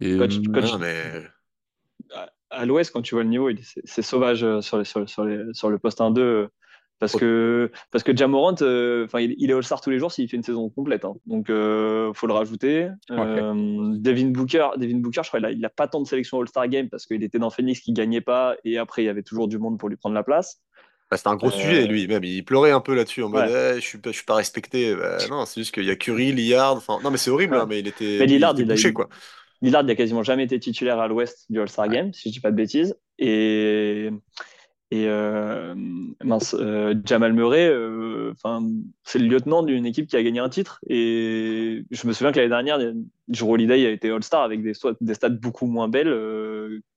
[0.00, 1.22] Et Coach, coach- non, mais
[2.14, 3.50] à- à l'ouest, quand tu vois le niveau,
[3.84, 6.48] c'est sauvage euh, sur, les- sur, les- sur, les- sur le poste 1-2.
[6.98, 10.36] Parce que, parce que Jamorant, euh, il, il est All-Star tous les jours s'il fait
[10.38, 11.04] une saison complète.
[11.04, 11.14] hein.
[11.26, 12.88] Donc, euh, faut le rajouter.
[13.10, 13.52] Euh,
[13.98, 16.68] Devin Booker, Devin Booker, je crois, il a, il a pas tant de sélection All-Star
[16.68, 19.46] Game parce qu'il était dans Phoenix qui gagnait pas et après, il y avait toujours
[19.46, 20.62] du monde pour lui prendre la place.
[21.10, 22.08] bah, c'était un gros Euh, sujet, lui.
[22.08, 23.50] Même, il pleurait un peu là-dessus en mode.
[23.50, 24.94] Eh, je suis je suis pas respecté.
[24.96, 26.82] Bah, non, c'est juste qu'il y a Curry, Lillard.
[27.04, 27.60] Non, mais c'est horrible, Ouais.
[27.60, 29.08] hein, mais il était, Mais il Lillard, était il a bouché, quoi.
[29.60, 31.94] Lillard, il a quasiment jamais été titulaire à l'ouest du All-Star Ouais.
[31.94, 32.96] Game, si je dis pas de bêtises.
[33.18, 34.10] Et,
[34.92, 35.74] Et euh,
[36.22, 38.64] mince, euh, Jamal Murray, euh, enfin,
[39.02, 40.78] c'est le lieutenant d'une équipe qui a gagné un titre.
[40.88, 42.78] Et je me souviens que l'année dernière,
[43.26, 46.14] Drew Holiday a été All-Star avec des, des stats beaucoup moins belles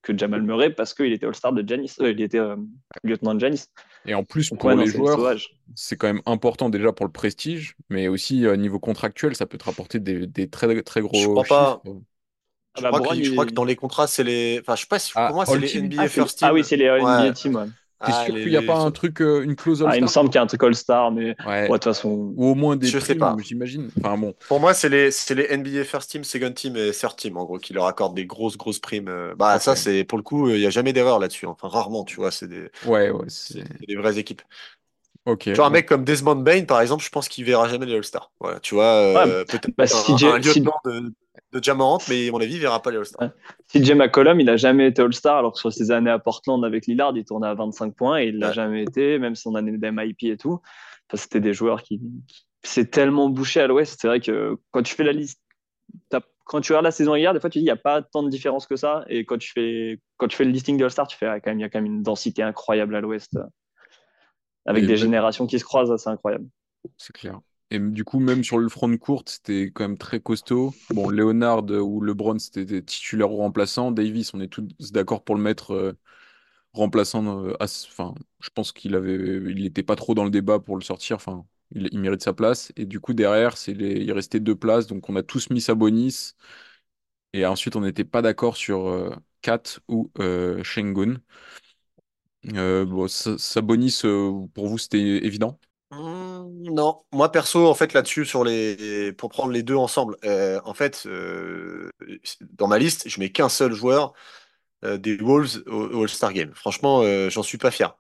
[0.04, 2.42] que Jamal Murray parce qu'il était All-Star de Janis, il était
[3.04, 3.66] lieutenant de Janis.
[4.06, 5.36] Et en plus, pour les joueurs,
[5.74, 9.66] c'est quand même important déjà pour le prestige, mais aussi niveau contractuel, ça peut te
[9.66, 11.82] rapporter des, des très, très gros je crois Pas...
[12.78, 14.60] Je, crois que, je, crois que, dans les contrats, c'est les.
[14.62, 16.48] Enfin, je sais pas si ah, pour moi, c'est les NBA ah, First Team.
[16.50, 17.34] Ah oui, c'est les NBA ouais.
[17.34, 17.72] Team.
[18.06, 20.08] T'es sûr qu'il n'y a pas un truc, euh, une clause All-Star ah, Il me
[20.08, 21.68] semble qu'il y a un truc All-Star, mais ouais.
[21.68, 22.34] de toute façon.
[22.38, 23.36] Ou au moins des je primes, sais pas.
[23.44, 23.90] j'imagine.
[24.00, 24.34] Enfin bon.
[24.48, 27.58] Pour moi, c'est les, les NBA First Team, Second Team et Third Team, en gros,
[27.58, 29.12] qui leur accordent des grosses, grosses primes.
[29.38, 29.64] Bah, okay.
[29.64, 31.46] ça, c'est pour le coup, il n'y a jamais d'erreur là-dessus.
[31.46, 34.44] Enfin, rarement, tu vois, c'est des, ouais, ouais, c'est des vraies équipes.
[35.26, 35.42] Ok.
[35.42, 37.96] Tu vois, un mec comme Desmond Bain, par exemple, je pense qu'il verra jamais les
[37.96, 38.32] All-Stars.
[38.40, 41.14] Voilà, tu vois, euh, peut-être bah, un, si un, lieutenant de,
[41.52, 43.32] de Jamorant, mais à mon avis, il verra pas les All-Stars.
[43.74, 46.86] CJ McCollum, il n'a jamais été All-Star, alors que sur ses années à Portland avec
[46.86, 48.54] Lillard, il tournait à 25 points et il l'a Ouais.
[48.54, 50.62] jamais été, même son année d'MIP et tout.
[51.10, 53.98] Enfin, c'était des joueurs qui, qui- c'est tellement bouché à l'Ouest.
[54.02, 55.42] C'est vrai que quand tu fais la liste,
[56.46, 58.22] quand tu regardes la saison hier, des fois tu dis il n'y a pas tant
[58.24, 59.06] de différence que ça.
[59.08, 61.50] Et quand tu fais, quand tu fais le listing de All-Star, tu fais ah, quand
[61.52, 63.38] même, il y a quand même une densité incroyable à l'Ouest,
[64.66, 66.46] avec Et des même- générations qui se croisent, c'est incroyable.
[66.98, 67.40] C'est clair.
[67.72, 70.74] Et du coup, même sur le front de courte, c'était quand même très costaud.
[70.90, 73.92] Bon, Leonard ou LeBron, c'était des titulaires ou remplaçants.
[73.92, 75.94] Davis, on est tous d'accord pour le mettre euh,
[76.74, 77.46] remplaçant.
[77.46, 80.84] euh, Enfin, je pense qu'il avait, il n'était pas trop dans le débat pour le
[80.84, 81.18] sortir.
[81.18, 82.72] Enfin, il, mérite sa place.
[82.78, 84.88] Et du coup, derrière, il restait deux places.
[84.88, 86.34] Donc, on a tous mis Sabonis.
[87.34, 90.12] Et ensuite, on n'était pas d'accord sur euh, Kat ou.
[92.56, 94.02] Euh, bon, Sa- Sabonis,
[94.54, 95.60] pour vous, c'était évident?
[95.92, 100.62] Hmm, non, moi perso, en fait, là-dessus, sur les, pour prendre les deux ensemble, euh,
[100.64, 101.90] en fait, euh,
[102.52, 104.14] dans ma liste, je mets qu'un seul joueur
[104.86, 106.54] euh, des Wolves au, au All-Star Game.
[106.56, 107.98] Franchement, j'en suis pas fier.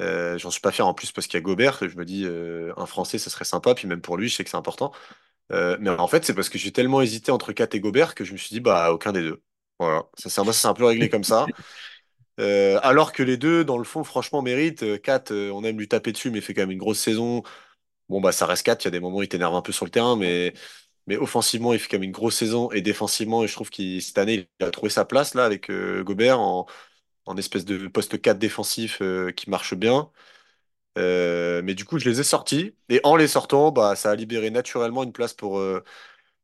[0.00, 1.78] J'en suis pas fier en plus parce qu'il y a Gobert.
[1.82, 2.26] Je me dis,
[2.76, 3.74] un Français, ça serait sympa.
[3.74, 4.92] Puis même pour lui, je sais que c'est important.
[5.50, 8.32] Mais en fait, c'est parce que j'ai tellement hésité entre Kat et Gobert que je
[8.32, 9.42] me suis dit, bah, aucun des deux.
[9.80, 10.04] Voilà.
[10.16, 11.52] Ça, c'est un peu réglé comme ça.
[12.40, 14.82] Euh, alors que les deux, dans le fond, franchement, méritent.
[14.84, 17.00] Euh, Kat, euh, on aime lui taper dessus, mais il fait quand même une grosse
[17.00, 17.42] saison.
[18.08, 18.84] Bon, bah, ça reste 4.
[18.84, 20.54] Il y a des moments où il t'énerve un peu sur le terrain, mais,
[21.06, 22.70] mais offensivement, il fait quand même une grosse saison.
[22.72, 26.04] Et défensivement, je trouve qu'il cette année, il a trouvé sa place là avec euh,
[26.04, 26.66] Gobert en,
[27.26, 30.10] en espèce de poste 4 défensif euh, qui marche bien.
[30.98, 32.74] Euh, mais du coup, je les ai sortis.
[32.88, 35.84] Et en les sortant, bah, ça a libéré naturellement une place pour, euh,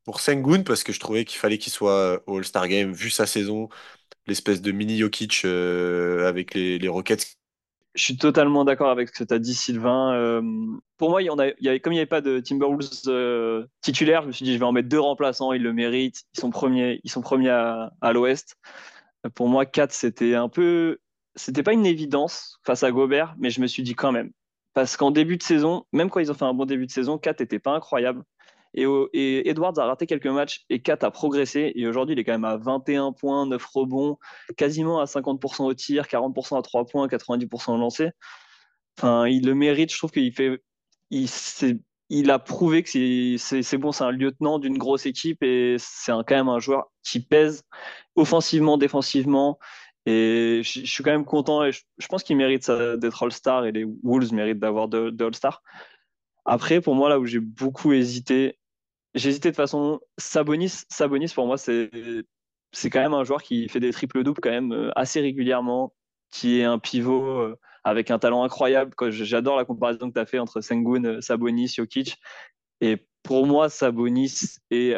[0.04, 3.10] pour Sengun parce que je trouvais qu'il fallait qu'il soit euh, au All-Star Game, vu
[3.10, 3.68] sa saison,
[4.26, 7.36] l'espèce de mini Jokic euh, avec les, les Rockets.
[7.94, 10.12] Je suis totalement d'accord avec ce que tu as dit, Sylvain.
[10.14, 10.42] Euh,
[10.96, 11.22] pour moi, a,
[11.60, 14.58] y comme il n'y avait pas de Timberwolves euh, titulaire, je me suis dit, je
[14.58, 16.24] vais en mettre deux remplaçants, ils le méritent.
[16.34, 18.56] Ils sont premiers, ils sont premiers à, à l'Ouest.
[19.34, 20.98] Pour moi, 4, c'était un peu.
[21.36, 24.30] C'était pas une évidence face à Gobert, mais je me suis dit quand même.
[24.74, 27.16] Parce qu'en début de saison, même quand ils ont fait un bon début de saison,
[27.16, 28.24] 4 n'était pas incroyable.
[28.74, 31.72] Et, Edwards a raté quelques matchs et 4 a progressé.
[31.76, 34.18] Et aujourd'hui, il est quand même à 21 points, 9 rebonds,
[34.56, 38.10] quasiment à 50% au tir, 40% à 3 points, 90% au lancer.
[38.98, 39.92] Enfin, il le mérite.
[39.92, 40.60] Je trouve qu'il fait.
[42.10, 42.88] Il, a prouvé que
[43.38, 47.20] c'est- bon, c'est un lieutenant d'une grosse équipe et c'est quand même un joueur qui
[47.20, 47.62] pèse
[48.16, 49.58] offensivement, défensivement.
[50.06, 53.86] Et je, suis quand même content et je, pense qu'il mérite d'être All-Star et les
[54.02, 55.62] Wolves méritent d'avoir de, de All-Star.
[56.44, 58.58] Après, pour moi, là où j'ai beaucoup hésité,
[59.14, 60.84] hésité de façon Sabonis.
[60.88, 61.90] Sabonis, pour moi, c'est
[62.74, 65.94] c'est quand même un joueur qui fait des triples-doubles quand même euh, assez régulièrement,
[66.30, 68.92] qui est un pivot euh, avec un talent incroyable.
[69.10, 72.18] J'adore la comparaison que tu as fait entre Sengun, euh, Sabonis, Jokic.
[72.80, 74.94] Et pour moi, Sabonis est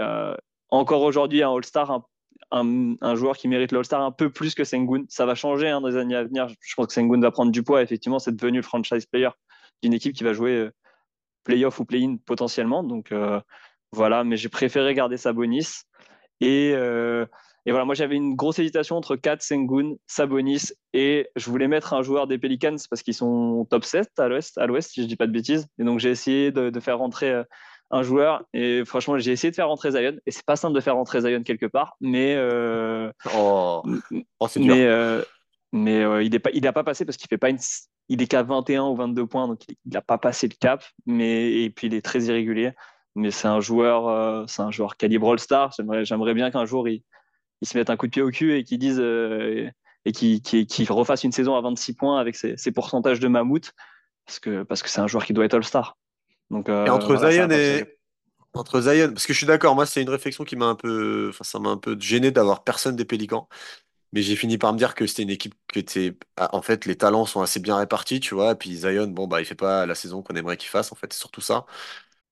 [0.71, 2.03] encore aujourd'hui un All-Star,
[2.51, 5.05] un, un, joueur qui mérite l'All-Star un peu plus que Sengun.
[5.09, 6.49] Ça va changer hein, dans les années à venir.
[6.49, 7.83] Je pense que Sengun va prendre du poids.
[7.83, 9.29] Effectivement, c'est devenu le franchise player
[9.83, 10.71] d'une équipe qui va jouer
[11.45, 12.83] playoff ou play-in potentiellement.
[12.83, 13.13] Donc
[13.93, 15.83] voilà, mais j'ai préféré garder Sabonis.
[16.41, 17.25] Et, euh,
[17.65, 21.95] et voilà, moi j'avais une grosse hésitation entre Kat, Sengun, Sabonis et je voulais mettre
[21.95, 25.07] un joueur des Pelicans parce qu'ils sont top 7 à l'ouest, à l'ouest si je
[25.07, 25.67] dis pas de bêtises.
[25.79, 27.45] Et donc j'ai essayé de, de faire rentrer euh,
[27.91, 30.81] un joueur et franchement j'ai essayé de faire rentrer Zion et c'est pas simple de
[30.81, 33.83] faire rentrer Zion quelque part, mais euh, Oh,
[34.41, 34.75] oh dur.
[34.75, 35.23] euh,
[35.75, 37.59] euh, il est pas il a pas passé parce qu'il fait pas une
[38.09, 40.85] il est qu'à 21 ou 22 points donc il, il a pas passé le cap
[41.07, 42.73] mais et puis il est très irrégulier
[43.17, 46.89] mais c'est un joueur euh, c'est un joueur calibre All-Star j'aimerais j'aimerais bien qu'un jour
[46.89, 47.03] il,
[47.63, 49.69] il se mette un coup de pied au cul et qu'il dise euh,
[50.05, 53.73] et qu'il refasse une saison à 26 points avec ses, ses pourcentages de mammouth
[54.25, 55.97] parce que parce que c'est un joueur qui doit être All-Star
[56.51, 57.97] donc euh, Et entre voilà, Zion et
[58.55, 61.29] entre Zion, parce que je suis d'accord, moi c'est une réflexion qui m'a un peu,
[61.31, 63.49] enfin ça m'a un peu gêné d'avoir personne des Pélicans.
[64.13, 66.87] Mais j'ai fini par me dire que c'était une équipe que t'es, ah, en fait,
[66.87, 68.53] les talents sont assez bien répartis, tu vois.
[68.53, 70.95] Et puis Zion, bon, bah, il fait pas la saison qu'on aimerait qu'il fasse, en
[70.95, 71.67] fait, c'est surtout ça.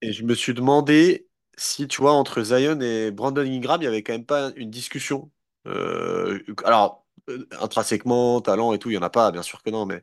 [0.03, 3.89] Et je me suis demandé si, tu vois, entre Zion et Brandon Ingram, il y
[3.89, 5.31] avait quand même pas une discussion.
[5.67, 9.71] Euh, alors, euh, intrinsèquement, talent et tout, il y en a pas, bien sûr que
[9.71, 10.03] non, mais,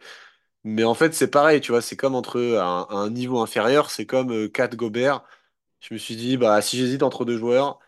[0.63, 3.09] mais en fait, c'est pareil, tu vois, c'est comme entre eux, à un, à un
[3.11, 5.23] niveau inférieur, c'est comme euh, Kat Gobert.
[5.81, 7.79] Je me suis dit, bah, si j'hésite entre deux joueurs,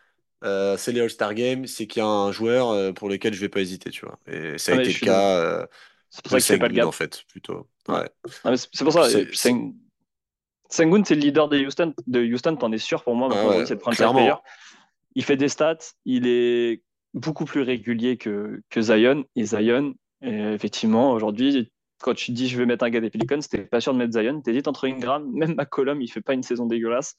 [0.45, 3.41] euh, c'est les All-Star Games, c'est qu'il y a un joueur euh, pour lequel je
[3.41, 4.19] vais pas hésiter, tu vois.
[4.27, 5.67] Et ça a Ah, été je le suis cas euh,
[6.09, 6.89] C'est pour de ça que c'est pas le Sengun, gap.
[6.89, 7.69] en fait, plutôt.
[7.89, 7.95] Ouais.
[7.95, 8.09] Ouais.
[8.43, 9.09] Ah, mais c'est c'est pour ça.
[9.09, 9.75] puis et c'est, c'est- Seng-
[10.73, 11.93] Sengun, c'est le leader de Houston.
[12.07, 13.29] De Houston, t'en es sûr pour moi.
[13.31, 14.33] ah ouais, c'est le franchise player.
[15.15, 15.77] Il fait des stats.
[16.05, 16.81] Il est
[17.13, 19.23] beaucoup plus régulier que, que Zion.
[19.35, 23.39] Et Zion, euh, effectivement, aujourd'hui, quand tu dis je vais mettre un gars des Pelicans,
[23.39, 24.41] t'es pas sûr de mettre Zion.
[24.41, 25.29] T'hésites entre Ingram.
[25.33, 27.15] Même McCollum, il fait pas une saison dégueulasse.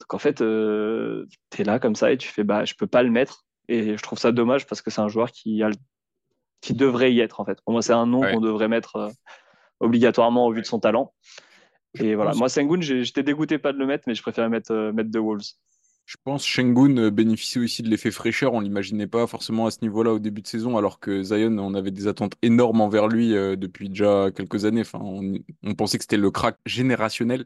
[0.00, 3.02] Donc en fait, euh, t'es là comme ça et tu fais bah je peux pas
[3.04, 3.44] le mettre.
[3.68, 5.74] Et je trouve ça dommage parce que c'est un joueur qui a le-
[6.60, 7.60] qui devrait y être en fait.
[7.64, 8.32] Pour moi, c'est un nom Ouais.
[8.32, 9.08] qu'on devrait mettre euh,
[9.80, 11.14] obligatoirement au vu de son talent.
[11.96, 14.72] Et voilà, pense- moi Sengun, j'étais dégoûté pas de le mettre, mais je préférais mettre,
[14.72, 15.54] euh, mettre The Wolves.
[16.06, 18.54] Je pense que Şengün euh, bénéficie aussi de l'effet fraîcheur.
[18.54, 21.74] On l'imaginait pas forcément à ce niveau-là au début de saison, alors que Zion, on
[21.74, 24.80] avait des attentes énormes envers lui euh, depuis déjà quelques années.
[24.82, 27.44] Enfin, on, on pensait que c'était le crack générationnel.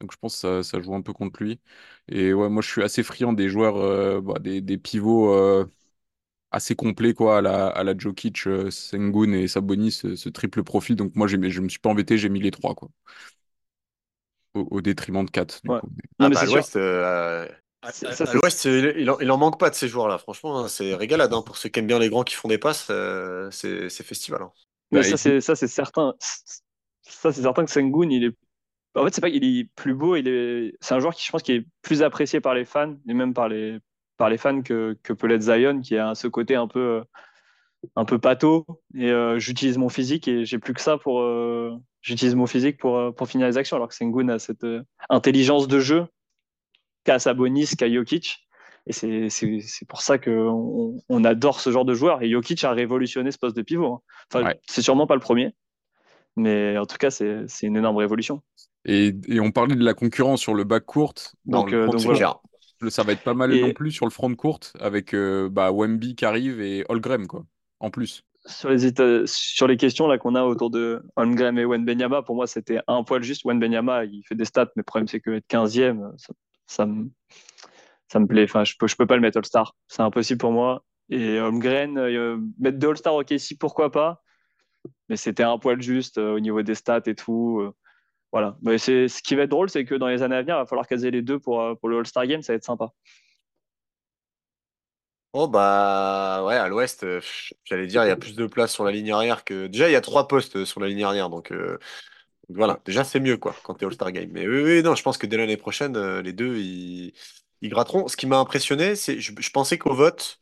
[0.00, 1.60] Donc je pense que ça, ça joue un peu contre lui.
[2.08, 5.66] Et ouais, moi je suis assez friand des joueurs, euh, bah, des, des pivots euh,
[6.52, 10.96] assez complets quoi, à la, à la Jokic, Sengun et Sabonis, ce, ce triple profil.
[10.96, 12.90] Donc moi je me suis pas embêté, j'ai mis les trois quoi.
[14.54, 15.80] Au, au détriment de 4 du Ouais.
[16.18, 17.46] Ah mais bah l'Ouest, euh,
[17.82, 19.74] à, Ça, à- ça, à c'est- l'Ouest, il, il en, il en manque pas de
[19.74, 20.18] ces joueurs-là.
[20.18, 21.32] Franchement, hein, c'est régalade.
[21.32, 21.42] hein.
[21.42, 24.42] Pour ceux qui aiment bien les grands qui font des passes, euh, c'est c'est festival.
[24.42, 24.52] hein.
[24.90, 26.14] mais Bah, ça, c'est certain.
[27.02, 28.36] Ça, c'est certain que Sengun, il est.
[28.94, 30.74] En fait, c'est pas qu'il est plus beau, il est.
[30.80, 33.32] C'est un joueur qui, je pense, qui est plus apprécié par les fans et même
[33.34, 33.78] par les
[34.18, 37.04] par les fans que que peut l'être Zion, qui a ce côté un peu euh,
[37.96, 38.66] un peu pâteau.
[38.94, 41.20] Et euh, j'utilise mon physique et j'ai plus que ça pour.
[41.22, 44.64] euh, J'utilise mon physique pour euh, pour finir les actions, alors que Sengun a cette
[44.64, 46.06] euh, intelligence de jeu
[47.04, 48.46] qu'a Sabonis, qu'a Jokic.
[48.86, 52.20] Et c'est pour ça qu'on on adore ce genre de joueur.
[52.22, 53.94] Et Jokic a révolutionné ce poste de pivot.
[53.94, 54.00] hein.
[54.32, 54.60] Enfin, Ouais.
[54.68, 55.54] c'est sûrement pas le premier,
[56.36, 58.42] mais en tout cas, c'est une énorme révolution.
[58.84, 61.14] Et, et on parlait de la concurrence sur le back court.
[61.44, 62.40] Donc, le euh, donc voilà.
[62.88, 65.70] ça va être pas mal Et- non plus sur le front court avec euh, bah,
[65.70, 67.44] Wemby qui arrive et Holmgren quoi.
[67.78, 68.24] En plus.
[68.44, 73.04] Sur les, questions là qu'on a autour de Holmgren et Wenbenyama, pour moi, c'était un
[73.04, 73.44] poil juste.
[73.44, 76.10] Wenbenyama, il fait des stats, mais le problème, c'est que être 15e,
[76.66, 77.08] ça, me,
[78.08, 78.44] ça me plaît.
[78.44, 79.76] Enfin, je peux, je peux pas le mettre All-Star.
[79.86, 80.84] C'est impossible pour moi.
[81.08, 84.22] Et Holmgren, euh, mettre de All-Star, ok, si, pourquoi pas?
[85.08, 87.60] Mais c'était un poil juste euh, au niveau des stats et tout.
[87.60, 87.72] euh,
[88.32, 88.56] voilà.
[88.62, 90.66] Mais ce qui va être drôle, c'est que dans les années à venir, il va
[90.66, 92.42] falloir caser les deux pour, pour le All-Star Game.
[92.42, 92.92] Ça va être sympa.
[95.34, 98.70] Oh bah ouais, à l'Ouest, euh, pff, j'allais dire, il y a plus de place
[98.72, 99.66] sur la ligne arrière que.
[99.66, 101.78] Déjà, il y a trois postes euh, sur la ligne arrière, donc euh,
[102.50, 104.30] voilà, déjà c'est mieux quoi quand t'es All-Star Game.
[104.32, 107.14] Mais oui, oui, non, je pense que dès l'année prochaine, euh, les deux ils,
[107.62, 108.08] ils gratteront.
[108.08, 110.40] Ce qui m'a impressionné, c'est je, je pensais qu'au vote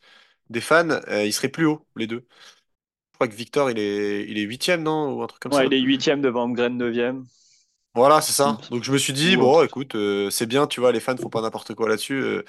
[0.50, 2.26] des fans, euh, ils seraient plus hauts, les deux.
[3.12, 5.14] Je crois que Victor, il est, il est huitième, non?
[5.14, 5.68] Ou un truc comme Ouais, ça.
[5.68, 7.26] il est 8e devant Holmgren, 9e.
[7.94, 8.60] Voilà, c'est ça.
[8.70, 9.64] Donc je me suis dit, Ou bon, autre.
[9.64, 12.14] écoute, euh, c'est bien, tu vois, les fans font pas n'importe quoi là-dessus.
[12.22, 12.44] euh,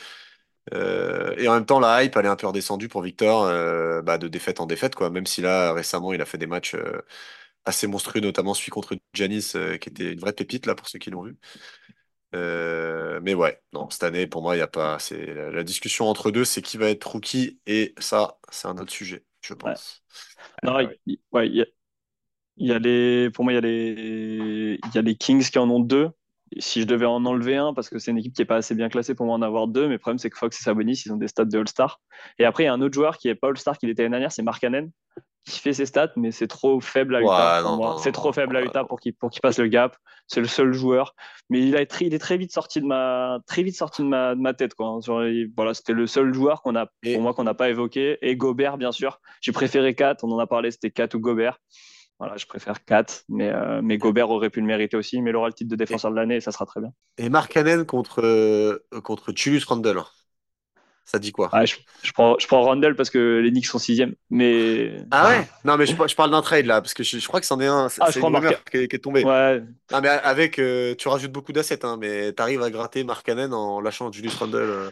[0.74, 4.02] euh, et en même temps, la hype, elle est un peu redescendue pour Victor, euh,
[4.02, 5.10] bah, de défaite en défaite, quoi.
[5.10, 7.02] Même si là, récemment, il a fait des matchs euh,
[7.66, 11.10] assez monstrueux, notamment celui contre euh, qui était une vraie pépite, là, pour ceux qui
[11.12, 11.38] l'ont vu.
[12.34, 14.98] Mais ouais, non, cette année, pour moi, il n'y a pas.
[15.00, 18.92] C'est la, discussion entre deux, c'est qui va être rookie, et ça, c'est un autre
[18.92, 20.04] sujet, je pense.
[20.64, 21.00] Non, ouais.
[21.06, 21.66] il, ouais, il y a,
[22.58, 25.50] il y a les, pour moi, il y a les, il y a les Kings
[25.50, 26.10] qui en ont deux.
[26.60, 28.76] Si je devais en enlever un, parce que c'est une équipe qui est pas assez
[28.76, 31.02] bien classée pour moi en avoir deux, mais le problème c'est que Fox et Sabonis,
[31.06, 32.00] ils ont des stats de All-Star.
[32.40, 34.12] Et après, il y a un autre joueur qui est pas All-Star, qui l'était l'année
[34.14, 34.92] dernière, c'est Markkanen,
[35.46, 37.28] qui fait ses stats, mais c'est trop faible à Utah
[37.80, 39.96] Ouais, C'est trop faible à Utah pour qu'il passe le gap.
[40.28, 41.16] C'est le seul joueur.
[41.50, 44.36] Mais il, a, il est très vite sorti de ma, très vite sorti de ma,
[44.36, 45.00] de ma tête, quoi.
[45.28, 48.18] Il- voilà, c'était le seul joueur qu'on a, Et- pour moi, qu'on n'a pas évoqué.
[48.22, 49.20] Et Gobert, bien sûr.
[49.42, 51.58] J'ai préféré 4, on en a parlé, c'était 4 ou Gobert.
[52.22, 55.36] Voilà, je préfère 4, mais, euh, mais Gobert aurait pu le mériter aussi, mais il
[55.36, 56.94] aura le titre de défenseur de l'année et ça sera très bien.
[57.18, 60.04] Et Mark Cannon contre, euh, contre Julius Randle,
[61.06, 61.50] ça dit quoi?
[61.52, 65.28] Ah, je, je prends, je prends Randall parce que les Knicks sont 6 mais Ah
[65.28, 65.50] ouais?
[65.66, 67.46] Non, mais je, par- je parle d'un trade là, parce que je, je crois que
[67.46, 67.90] c'en est un.
[67.90, 69.26] C'est Ah, c'est une Marca- qui, est qui est tombée.
[69.26, 73.26] ouais, Non, mais avec, euh, tu rajoutes beaucoup d'assets, hein, mais t'arrives à gratter Mark
[73.26, 74.92] Cannon en lâchant Julius Randle.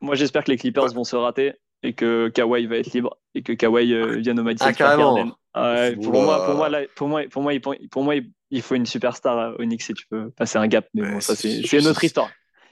[0.00, 0.94] moi j'espère que les Clippers Ouais.
[0.94, 4.42] vont se rater et que Kawhi va être libre et que Kawhi euh, vienne au
[4.42, 4.96] Madison Ah, Square.
[4.98, 5.32] Garden.
[5.56, 8.62] Ouais, pour, moi, pour, moi, là, pour, moi, pour, moi, il, pour moi, il- il
[8.62, 11.36] faut une superstar euh, au Knicks si tu peux passer un gap, mais bon, ça
[11.36, 12.30] c'est- une autre histoire.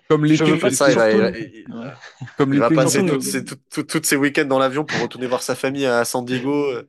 [0.09, 1.91] Comme l'été, veux pas Comme ça, il va, il va- il- Ouais.
[2.37, 6.05] comme il va passer toutes ses, week-ends dans l'avion pour retourner voir sa famille à
[6.05, 6.53] San Diego.
[6.53, 6.87] euh.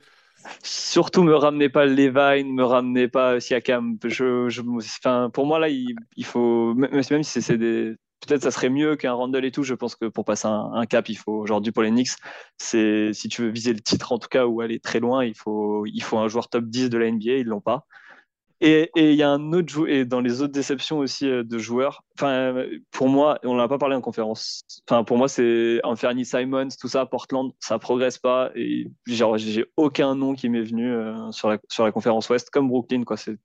[0.64, 3.98] Surtout, me ramenez pas Levine, me ramenez pas Siakam.
[4.04, 7.96] Je, je, enfin, pour moi, là, il, il faut, même si c'est des.
[8.26, 9.64] Peut-être ça serait mieux qu'un Randall et tout.
[9.64, 11.92] Je pense que pour passer un, cap, il faut aujourd'hui pour les
[12.58, 15.36] c'est si tu veux viser le titre en tout cas ou aller très loin, il
[15.36, 17.34] faut, il faut un joueur top 10 de la NBA.
[17.34, 17.86] Ils l'ont pas.
[18.62, 21.58] Et il y a un autre joueur, et dans les autres déceptions aussi euh, de
[21.58, 24.62] joueurs, enfin, pour moi, on l'a pas parlé en conférence.
[24.88, 28.52] Enfin, pour moi, c'est Anthony Simons, tout ça, Portland, ça progresse pas.
[28.56, 32.70] Et j'ai aucun nom qui m'est venu euh, sur, la, sur la conférence Ouest, comme
[32.70, 33.18] Brooklyn, quoi.
[33.18, 33.38] C'est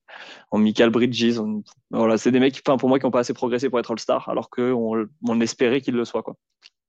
[0.53, 1.38] en Michael Bridges.
[1.40, 3.90] on- voilà, c'est des mecs, enfin, pour moi, qui n'ont pas assez progressé pour être
[3.90, 6.37] All-Star, alors qu'on on espérait qu'ils le soient, quoi.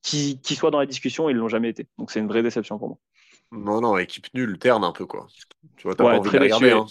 [0.03, 1.87] Qu'ils qu'ils soient dans la discussion, ils l'ont jamais été.
[1.97, 2.97] Donc, c'est une vraie déception pour moi.
[3.51, 5.25] Non, non, équipe nulle, terne un peu, quoi.
[5.77, 6.71] Tu vois, t'as Ouais, pas envie de regarder.
[6.71, 6.85] Hein.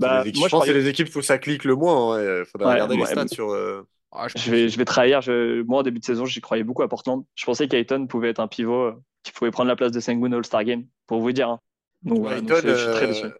[0.00, 2.20] Bah, les équipes- moi, je pense que c'est les équipes où ça clique le moins.
[2.20, 3.50] Il faudrait Ouais, regarder les stats mais- sur.
[3.52, 5.20] euh, Ah, je Je vais, je vais trahir.
[5.20, 7.24] Je, moi, en début de saison, j'y croyais beaucoup à Portland.
[7.36, 10.32] Je pensais qu'Ayton pouvait être un pivot euh, qui pouvait prendre la place de Sengun
[10.32, 11.48] All-Star Game, pour vous dire.
[11.48, 11.60] hein.
[12.02, 13.26] Donc, donc Ayton, je, je suis très déçu.
[13.26, 13.30] euh,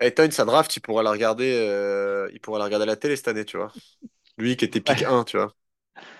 [0.00, 3.16] Ayton, sa draft, il pourra la regarder, euh, il pourra la regarder à la télé
[3.16, 3.72] cette année, tu vois.
[4.36, 5.52] Lui qui était pick 1, tu vois.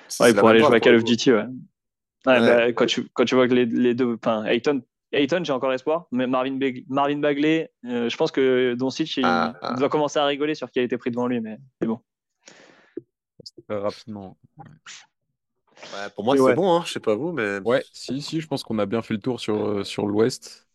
[0.09, 1.05] C'est Ouais, la pour aller jouer à Call of.
[1.05, 1.39] Duty, ouais.
[1.39, 1.47] Ouais,
[2.27, 2.41] Ouais.
[2.41, 4.15] bah, quand, tu, quand tu vois que les, les deux.
[4.15, 8.75] Enfin, Ayton, Ayton j'ai encore espoir, mais Marvin, Beg- Marvin Bagley, euh, je pense que
[8.75, 9.75] Doncic, il Ah, ah.
[9.75, 12.01] doit commencer à rigoler sur qui a été pris devant lui, mais c'est bon.
[13.67, 14.37] très rapidement.
[15.95, 16.55] Ouais, pour moi, c'est ouais.
[16.55, 16.83] bon, hein.
[16.85, 17.61] je sais pas vous, mais.
[17.61, 20.67] Ouais, si, si, je pense qu'on a bien fait le tour sur, euh, sur l'Ouest.